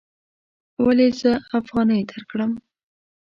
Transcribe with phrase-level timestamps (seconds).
[0.85, 2.51] ولې زه افغانۍ درکړم؟